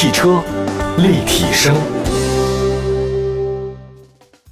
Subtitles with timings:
[0.00, 0.40] 汽车
[0.98, 1.74] 立体声，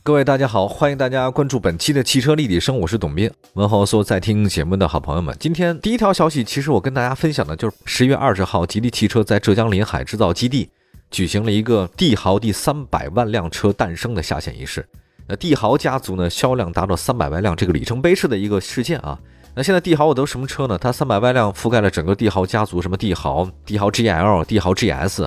[0.02, 5.32] 各位大家好，欢迎大家关注本期的汽车立体声，我是董斌，问候所有在听节目的好朋友们。
[5.38, 10.68] 今天第一条消息，其实我跟大家分享的就是十月二十号，吉利汽车在浙江临海制造基地
[11.12, 14.84] 举行了一个帝豪第三百万辆车诞生的下线仪式。
[15.28, 19.16] 那帝豪家族呢，销量达到三百万辆，这个里程碑式的一个事件啊。
[19.58, 20.76] 那现在帝豪我都什么车呢？
[20.76, 25.26] 它三百万辆覆盖了整个帝豪家族，什么帝豪、帝豪 GL、帝豪 GS。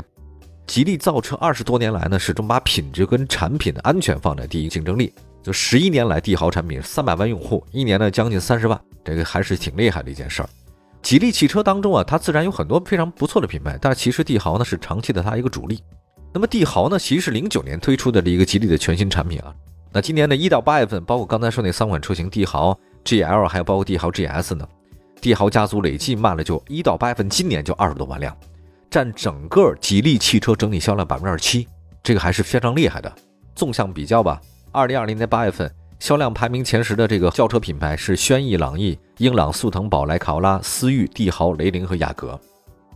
[0.67, 5.11] 吉利造车二十多年来呢，始终把品质跟产品的安全放在第一，竞争力。
[5.41, 10.49] 就十一年来，帝豪产品三百万用户，一年呢将近三十万，这个还是挺厉害的一件事儿。
[11.01, 15.79] 吉利汽车当中啊，它自然有很多非常不错的品牌，但其实帝豪呢是长期的它一个主力。
[16.31, 19.51] 那么帝豪呢，其实是零九年推出的一个吉利的全新产品啊。
[19.91, 22.79] 那今年的一到八月份，包括刚才说那三款车型，帝豪。
[23.05, 24.67] GL 还有包括帝豪 GS 呢，
[25.21, 28.35] 帝豪家族累计卖了就一到八月份，今年就二十多万辆，
[28.89, 31.67] 占整个吉利汽车整体销量百分之二十七，
[32.03, 33.13] 这个还是非常厉害的。
[33.55, 34.39] 纵向比较吧，
[34.71, 42.39] 二零二零年八月份销量排名前十的这个轿车品牌是轩逸、朗逸、英朗、速腾、宝来、卡罗拉、思域、帝豪、雷凌和雅阁。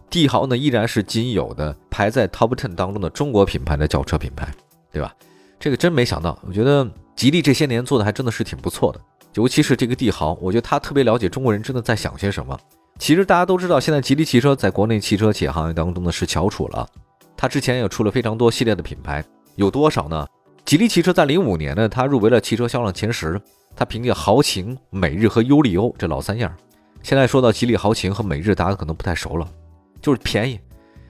[0.09, 4.48] 帝豪呢依然是仅有的排在 Top Ten 当中的中国品牌的轿车品牌，
[4.92, 5.14] 对吧？
[5.59, 9.02] 这个真没想到，我觉得吉利这些年做的还真的是挺不错的。
[9.36, 12.58] 尤其是这个帝豪，我觉得他特别了解中国人真的在想些什么。
[13.00, 16.88] 其实大家都知道，现在吉利汽车在国内汽车企业行业当中呢是翘楚了。
[17.36, 19.23] 它之前也出了非常多系列的品牌，
[19.56, 20.28] 有多少呢？
[20.64, 23.42] 吉利汽车在零五年呢，它入围了汽车销量前十。
[23.75, 26.56] 它凭借豪情、美日和优利欧这老三样。
[27.02, 29.50] 现在说到吉利豪情和美日，大家可能不太熟了，
[30.00, 30.59] 就是便宜。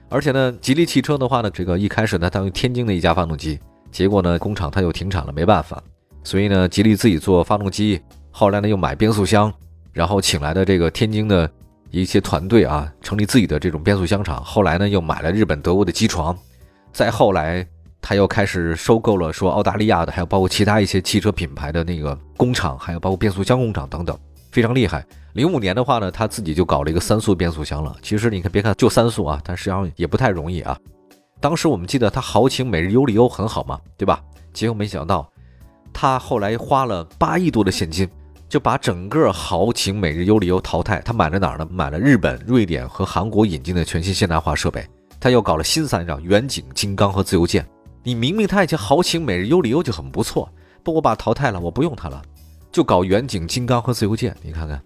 [0.07, 3.59] 而且呢，吉利汽车的话呢，这个一开始呢，它用天津的一家发动机，
[3.91, 5.83] 结果呢，工厂它又停产了，没办法。
[6.23, 9.53] 所以呢，吉利自己做发动机，后来呢又买变速箱，
[9.91, 11.49] 然后请来的这个天津的
[11.91, 14.43] 一些团队啊，成立自己的这种变速箱厂。
[14.43, 16.35] 后来呢又买了日本、德国的机床，
[16.91, 17.67] 再后来
[18.01, 24.17] 他又开始收购了说澳大利亚的，还有包括其他一些汽车品牌的那个工厂，还有包括变速箱工厂等等，
[24.51, 25.05] 非常厉害。
[25.33, 27.95] 零五年的话呢，他自己就搞了一个三速变速箱了。
[28.01, 30.77] 其实你看，别看就三速啊，但实际上也不太容易啊。
[31.39, 34.23] 当时我们记得他豪情、每日优利欧很好嘛，对吧？
[34.53, 35.29] 结果没想到。
[35.93, 38.09] 他后来花了八亿多的现金，
[38.49, 40.99] 就把整个豪情、每日优利欧淘汰。
[41.05, 41.67] 他买了哪儿呢？
[41.71, 44.85] 买了日本、瑞典和韩国引进的全新现代化设备。
[45.19, 47.65] 他又搞了新三样：远景、金刚和自由舰。
[48.03, 50.49] 你明明他以前豪情、每日优利欧就很不错，
[50.83, 52.21] 不，我把淘汰了，我不用它了，
[52.71, 54.35] 就搞远景、金刚和自由舰。
[54.41, 54.81] 你看看，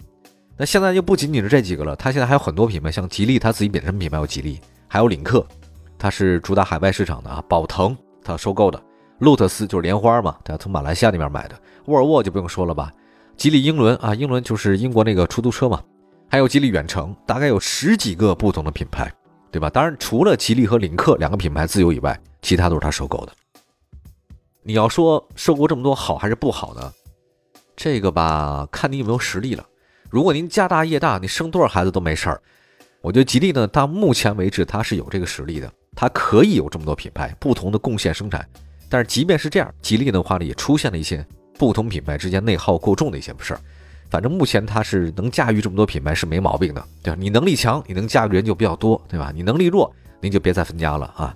[0.55, 5.43] 那现在就不仅仅是这几个了，他现在还有很多品牌，像吉利，他自己本身品牌有吉利，还有领克，
[5.97, 7.43] 它是主打海外市场的啊。
[7.49, 8.79] 宝腾，他收购的。
[9.19, 11.59] 路特斯就是莲花嘛，他从马来西亚那边买的。
[11.85, 12.91] 沃尔沃就不用说了吧，
[13.35, 15.81] 吉利英伦啊，英伦就是英国那个出租车嘛，
[16.29, 19.11] 还有吉利远程，大概有十几个不同的品牌，
[19.51, 19.69] 对吧？
[19.69, 23.31] 当然，除了吉利和领克两个品牌自有以外，其他都是他收购的。
[24.63, 26.91] 你要说收购这么多好还是不好呢？
[27.75, 29.65] 这个吧，看你有没有实力了。
[30.09, 32.41] 如果您家大业大，你生多少孩子都没事儿。
[33.01, 38.45] 我觉得吉利呢，到目前为止它是有这个实力的，它可以有这么多品牌不同的贡献生产。
[38.89, 41.25] 但是即便是这样，吉利的话呢，也出现了一些
[41.57, 43.59] 不同品牌之间内耗过重的一些事儿。
[44.09, 47.17] 反正目前它是能驾驭这么多品牌是没毛病的，对吧？
[47.19, 49.33] 你能力强，你能驾驭人就比较多，对吧？
[49.35, 51.35] 你能力弱，您就别再分家了啊。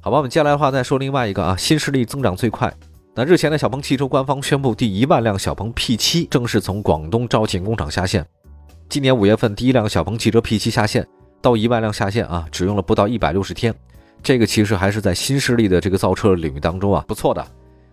[0.00, 2.72] 好吧，我们接下来的话再说另外一个啊，新势力增长最快。
[3.14, 8.26] 那日前的小鹏汽车官方宣布，第一万辆小鹏 P7 正式从广东肇庆工厂下线。
[8.90, 11.08] 今年五月份第一辆小鹏汽车 P7 下线，
[11.40, 13.74] 到一万辆下线啊，只用了不到一百六十天。
[14.22, 17.46] 这个其实还是在新势力的这个造车领域当中啊，不错的。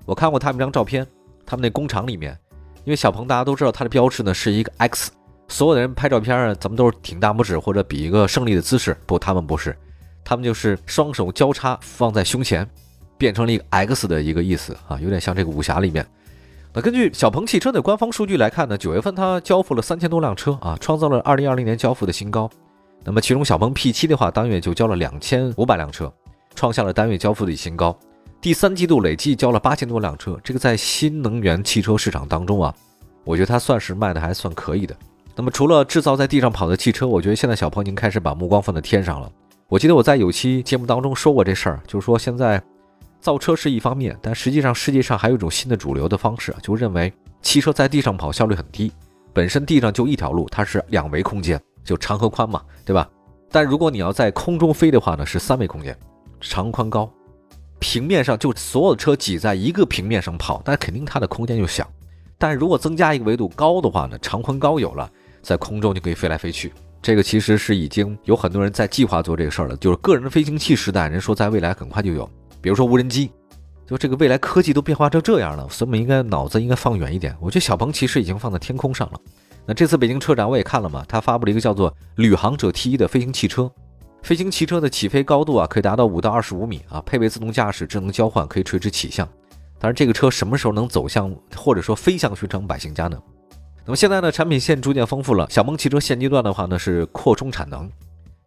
[0.06, 1.06] 我看过他们一张照片，
[1.45, 2.38] 他们那工厂里面，
[2.84, 5.11] 因为小鹏大家都知道它的标志呢是一个 X，
[5.47, 9.78] 所有的人拍照片啊，咱们都是挺大拇指或者比一个胜利的姿势，不，他们不是，
[10.23, 12.67] 他们就是双手交叉放在胸前，
[13.17, 16.05] 变成了一个 X 的一个意思啊，有点像这个武侠里面。
[16.73, 22.50] 那根据小鹏汽车的官方数据来看呢，九月份它交付了三千多辆车啊，创造了二零二零年交付的新高。
[23.06, 26.11] 那么其中小鹏 P7 的话，当月就交了两千五百辆车。
[26.55, 27.97] 创下了单月交付的新高，
[28.40, 32.72] 第三季度累计交了八千多辆车，这个在新能源汽车市场当中啊，
[33.23, 34.96] 我觉得它算是卖的还算可以的。
[35.35, 39.32] 那么除了制造在地上跑的汽车，我觉得现在小鹏已经开始把目光放在天上了。
[39.67, 42.61] 我记得我在有期节目当中说过这事儿，就是说现在
[43.20, 47.11] 造车是一方面，但实际上世界上还有一种新的主流的方式，就认为
[47.41, 48.91] 汽车在地上跑效率很低，
[49.34, 53.09] 本身地上就一条路，它是两维空间，就长和宽嘛，对吧？
[53.52, 55.97] 但如果你要在空中飞的话呢，是三维空间。
[56.41, 57.09] 长宽高，
[57.80, 61.90] 平面上就所有的车挤在一个平面上跑，那肯定它的空间就小。
[62.38, 65.09] 但如果增加一个维度高的话呢，长宽高有了，
[65.41, 72.29] 在空中就可以飞来飞去，这个其实是已经有很多人在计划做这个事儿了，就是个人飞行器时代，人说在未来很快就有，
[72.59, 73.32] 比如说无人机，
[73.88, 77.34] 就这个未来科技都变化成这样了，所以我们应该脑子应该放远一点。
[77.40, 79.20] 我觉得小鹏其实已经放在天空上了。
[79.66, 83.72] 那这次北京车展我也看了嘛，他发布了一个叫做“旅行者 T 一”的飞行汽车，
[84.22, 89.28] 飞行汽车的起飞高度啊可以达到五到二十五米啊，配备自动驾驶、智能交换，可以垂直起降。
[89.80, 93.18] 但是这个车什么时候能走向或者说飞向寻常百姓家呢？
[93.86, 95.46] 那么现在呢，产品线逐渐丰富了。
[95.50, 97.90] 小鹏汽车现阶段的话呢，是扩充产能。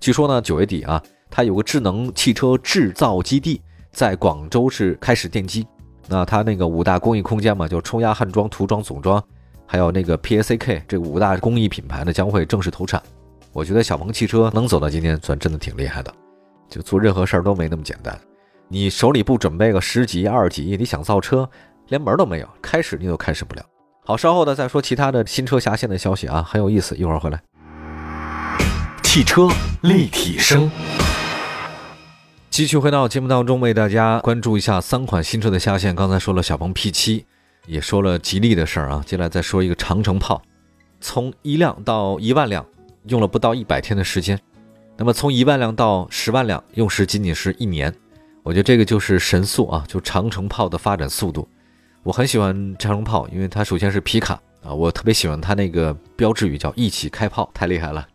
[0.00, 3.60] 据说呢，九月底啊，它有个智能汽车制造基地
[3.90, 5.66] 在广州是开始奠基。
[6.08, 9.22] 那它那个五大工艺空间嘛，就冲压、焊装、涂装、总装，
[9.66, 13.02] 还有那个 PACK 这五大工艺品牌呢，将会正式投产。
[13.52, 16.12] 我觉得小鹏汽车能走到今天，算真的挺厉害的。
[16.68, 18.18] 就做任何事儿都没那么简单。
[18.68, 21.48] 你手里不准备个十几、二几亿，你想造车，
[21.88, 23.62] 连门都没有，开始你都开始不了。
[24.04, 27.40] 好，稍后呢再说其他的新车下线的消息啊，很有意思，一会儿回来。
[29.02, 29.48] 汽车
[29.82, 30.70] 立体声，
[32.50, 35.94] 继续回到节目当中，为大家关注一下三款新车的下线。
[35.94, 37.24] 刚才说了小鹏 P7，
[37.66, 40.40] 也说了吉利的事儿啊，接下来再说一个长城炮，
[41.00, 42.64] 从一辆到一万辆，
[43.08, 44.38] 用了不到一百天的时间。
[44.96, 47.94] 那么从一万辆到十万辆，用时仅仅是一年。
[48.42, 51.46] 我觉得这个就是神速啊，就长城炮的发展速度。
[52.02, 58.06] 我很喜欢长城炮，因为它首先是皮卡啊，我特别喜欢它那个标志语叫“一起开炮”，太厉害了。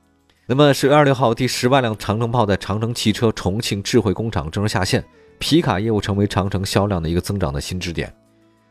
[0.48, 5.04] 那么十月二六号，第十万辆长城炮在长城汽车重庆智慧工厂正式下线，
[5.40, 8.14] 皮卡业务成为长城销量的一个增长的新支点。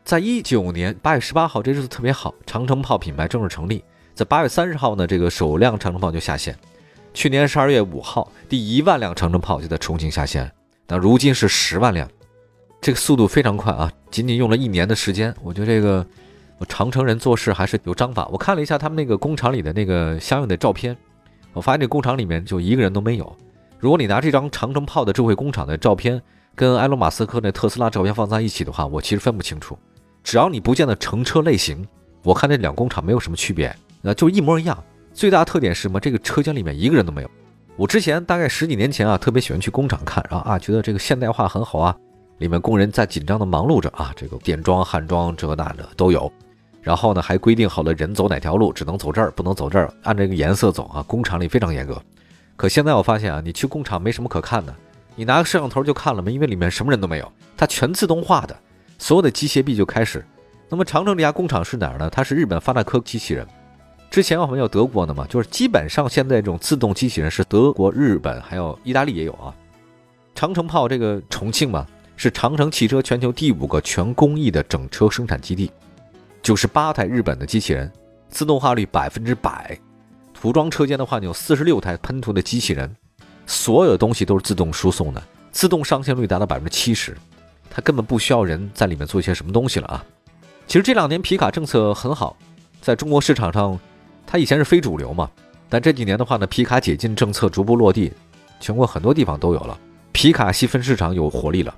[0.03, 3.83] 在一九年八月十八号，这日子特别好，长城炮品牌正式成立。
[4.13, 6.57] 在八月三十号呢，这个首辆长城炮就下线。
[7.13, 10.51] 去年十二月五号，第一万辆长城炮就在重庆下线，
[10.87, 12.09] 那如今是十万辆。
[12.81, 13.91] 这个速度非常快啊！
[14.09, 16.05] 仅仅用了一年的时间，我觉得这个
[16.67, 18.27] 长城人做事还是有章法。
[18.31, 20.97] 我看了一下他们那个工厂里的那个相应的照片，
[21.53, 23.37] 我发现这工厂里面就一个人都没有。
[23.79, 26.21] 如果你拿这张长城炮的智慧工厂的照片
[26.55, 29.77] 跟埃隆·马斯克那特斯拉照片放在一起的话，我其实分不清楚。
[30.23, 31.87] 只要你不见的乘车类型，
[32.23, 34.83] 我看这两工厂没有什么区别，那就一模一样。
[35.13, 35.99] 最大特点是什么？
[35.99, 37.29] 这个车间里面一个人都没有。
[37.75, 41.95] 我之前大概十几年前啊，特别喜欢去工厂看，然后啊觉得这个现代化很好啊。
[42.37, 46.31] 里面工人在紧张的忙碌着啊，这个点装、焊装这那的都有，
[46.81, 51.03] 然后呢还规定好了人走哪条路，只能走这儿，不能走这儿，按这个颜色走啊。
[51.03, 52.01] 工厂里非常严格。
[52.55, 54.75] 可现在我发现啊，你去工厂没什么可看的，
[55.15, 56.31] 你拿个摄像头就看了吗？
[56.31, 58.55] 因为里面什么人都没有，它全自动化的，
[59.01, 60.23] 所有的机械臂就开始。
[60.69, 62.07] 那么长城这家工厂是哪儿呢？
[62.07, 63.45] 它是日本发达科机器人。
[64.11, 69.55] 之前我们有德国的嘛，就是基本上现在这种自动机器人是德国、日本还有意大利也有啊。
[70.35, 71.85] 长城炮这个重庆嘛。
[72.17, 75.71] 是长城汽车全球第五个全工艺的整车生产基地，
[76.43, 77.91] 九十八台日本的机器人，
[78.29, 79.75] 自动化率百分之百。
[80.31, 82.95] 涂装车间的话，有四十六台喷涂的机器人，
[83.47, 87.17] 所有的东西都是自动输送的，自动上线率达到百分之七十，
[87.73, 90.05] 它根本不需要人在里面做一些什么东西了啊。
[90.67, 92.37] 其实这两年皮卡政策很好，
[92.81, 93.79] 在中国市场上，
[94.27, 95.29] 它以前是非主流嘛，
[95.69, 98.11] 但这几年的话呢，皮卡解禁政策逐步落地，
[98.59, 99.77] 全国很多地方都有了，
[100.11, 101.73] 皮卡细分市场有活力了。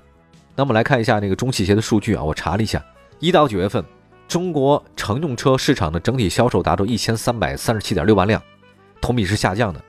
[0.56, 2.84] 那么来看一下那个中汽协的数据啊，我查了一下，
[3.18, 3.84] 一到九月份，
[4.28, 8.40] 中国乘用车市场的整体销售达到一千三百三十七点六万辆，
[9.00, 9.80] 同比是下降的。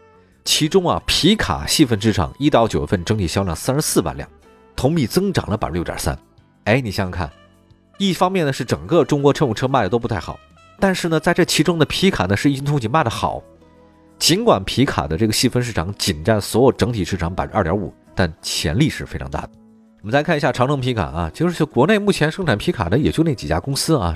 [0.43, 4.27] 其中啊，皮卡细分市场一到九月份整体销量三十四万辆，
[4.75, 6.17] 同比增长了百分之六点三。
[6.65, 7.31] 哎，你想想看，
[7.97, 10.39] 一方面呢是整个中国乘用车卖的都不太好，
[10.79, 13.41] 但是呢，在这其中的皮卡呢是异军突起卖的好。
[14.17, 19.49] 尽管皮卡的这个细分市场仅占所有整体市场百分之二点五，但潜力是非常大的。
[20.01, 24.15] 我们再看一下长城皮卡啊，就是国内目前生产皮卡的也就那几家公司啊，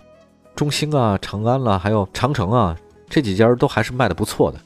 [0.56, 2.76] 中兴啊、长安啦，还有长城啊，
[3.10, 4.60] 这几家都还是卖的不错的。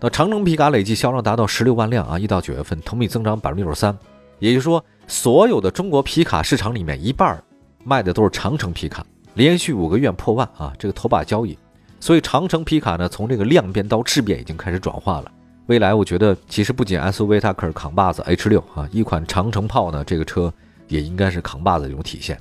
[0.00, 3.96] 那长城皮卡累计销量达到十六万辆啊，一到九月份同比增长百分之六十三，
[4.38, 7.42] 也就是说，所有的中国皮卡市场里面一半
[7.84, 11.58] 卖的都是长城皮卡，连续五个月破万啊，这个头把交易。
[12.00, 15.32] 所以长城皮卡呢，从这个量变到质变已经开始转化了。
[15.66, 20.52] 未来我觉得其实不仅 SUV 它可是扛把子，H 六啊，一款长城炮呢，这个车。
[20.88, 22.38] 也应该是扛把子的一种体现。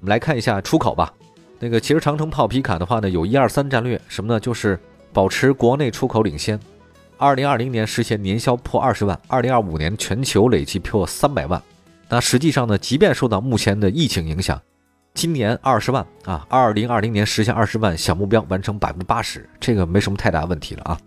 [0.00, 1.10] 我们来看一下出口吧。
[1.58, 4.38] 那个其实长城炮皮卡的话呢，有一二三战略，什么呢？
[4.38, 4.78] 就是
[5.10, 6.60] 保持国内出口领先。
[7.16, 11.62] 二零二零年实现年销破二十万，二零二五年全球累计破三百万。
[12.08, 14.60] 那实际上呢，即便受到目前的疫情影响，
[15.14, 20.98] 今年二十万啊，二零二零年实现二十万小目标完成百分之八十，这个没什么太大问题了啊。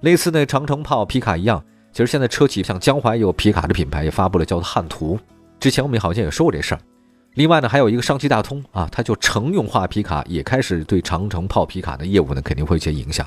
[0.00, 5.18] 类似那长城炮皮卡一样，其实现在车企像江淮有皮卡的品牌也发布了叫做汉图。
[5.58, 6.80] 之前我们好像也说过这事儿，
[7.34, 13.26] 另外呢，还有一个上汽大通啊，它就乘用化皮卡也开始对长城炮皮卡的业务呢肯定会有些影响，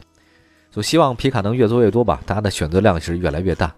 [0.69, 3.73] 就希望皮卡能越做越多吧，大家的选择量是越来越大。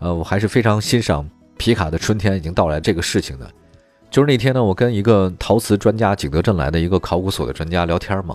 [0.00, 1.26] 呃，我还是非常欣赏
[1.60, 3.46] 皮卡的春天已经到来这个事情呢。
[4.10, 8.34] 就是那天呢，我跟一个陶瓷专家景德镇来的一个考古所的专家聊天嘛，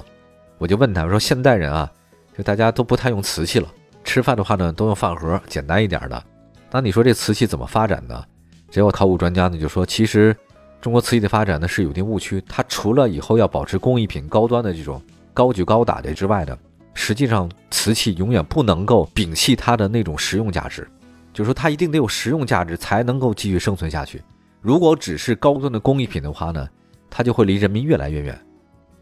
[0.59, 1.91] 我就问他，我说现代人啊，
[2.37, 3.67] 就大家都不太用瓷器了，
[4.03, 6.23] 吃饭的话呢都用饭盒，简单一点的。
[6.69, 8.23] 那你说这瓷器怎么发展呢？
[8.69, 10.33] 结果考古专家呢就说，其实
[10.79, 15.01] 中国瓷器的发展呢是有一定误区，它除了以后要保持工艺品高端的这种
[15.33, 16.55] 高举高打的之外呢，
[16.93, 20.87] 实际上瓷器永远不能够摒弃它的那种实用价值，
[21.35, 24.23] 就是说它一定得有实用价值才能够继续生存下去。
[24.61, 26.65] 如果只是高端的工艺品的话呢，
[27.09, 28.39] 它就会离人民越来越远。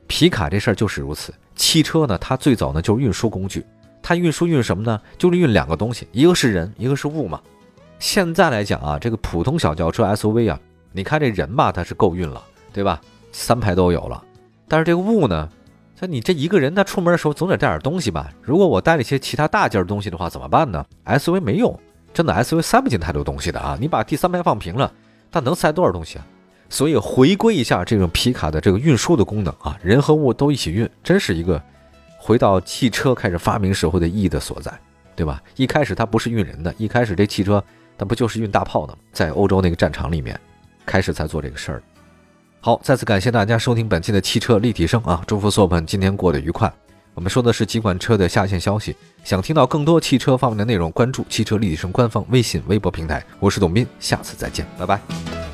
[0.08, 1.32] 皮卡这事儿就是如此。
[1.56, 3.64] 汽车呢，它最早呢就是运输工具，
[4.02, 5.00] 它运输运什么呢？
[5.20, 7.40] 就是运两个东西，一个是人，一个是物嘛。
[8.00, 10.60] 现在来讲啊，这个普通小轿车 SUV 啊，
[10.92, 13.00] 你看这人吧，它是够运了，对吧？
[13.32, 14.24] 三排都有了。
[14.68, 15.48] 但是这个物呢，
[15.96, 18.30] 像你这一个人，他出门的时候总得带点东西吧？
[18.42, 21.80] 如果我带了一些其他大件东西的话，怎么办呢？SUV 没用，
[22.14, 23.78] 真的 SUV 塞不进太多东西的啊。
[23.82, 24.92] 你把第三排放平了。
[25.32, 26.28] 它能塞多少东西啊？
[26.70, 31.60] 所以回归一下这种皮卡的这个运输的功能啊，人和物都一起运，真是一个
[32.20, 34.72] 回到汽车开始发明时候的意义的所在，
[35.16, 35.42] 对吧？
[35.56, 37.64] 一开始它不是运人的，一开始这汽车
[37.98, 39.00] 它不就是运大炮的吗？
[39.12, 40.40] 在欧洲那个战场里面，
[40.86, 41.84] 开始才做这个事儿。
[42.62, 45.24] 好，再次感谢大家收听本期的汽车立体声啊！
[45.26, 46.72] 祝福所有朋友今天过得愉快。
[47.16, 53.24] 我们说的是几款车的下线消息，想听到更多汽车方面的内容，关注汽车立体声官方微信、微博平台。
[53.40, 55.53] 我是董斌，下次再见，拜拜。